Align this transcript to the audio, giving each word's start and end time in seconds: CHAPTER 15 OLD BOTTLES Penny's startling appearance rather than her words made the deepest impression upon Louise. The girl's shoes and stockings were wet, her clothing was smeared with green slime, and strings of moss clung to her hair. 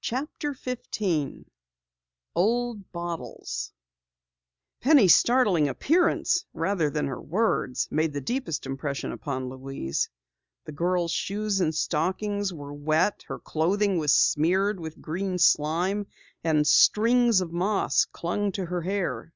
CHAPTER 0.00 0.54
15 0.54 1.44
OLD 2.34 2.90
BOTTLES 2.90 3.70
Penny's 4.80 5.14
startling 5.14 5.68
appearance 5.68 6.46
rather 6.54 6.88
than 6.88 7.06
her 7.06 7.20
words 7.20 7.86
made 7.90 8.14
the 8.14 8.22
deepest 8.22 8.64
impression 8.64 9.12
upon 9.12 9.50
Louise. 9.50 10.08
The 10.64 10.72
girl's 10.72 11.12
shoes 11.12 11.60
and 11.60 11.74
stockings 11.74 12.54
were 12.54 12.72
wet, 12.72 13.24
her 13.28 13.38
clothing 13.40 13.98
was 13.98 14.14
smeared 14.14 14.80
with 14.80 15.02
green 15.02 15.36
slime, 15.38 16.06
and 16.42 16.66
strings 16.66 17.42
of 17.42 17.52
moss 17.52 18.06
clung 18.06 18.52
to 18.52 18.64
her 18.64 18.80
hair. 18.80 19.34